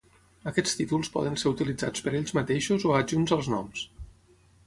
[0.51, 3.87] Aquests títols poden ser utilitzats per ells mateixos o adjunts als noms.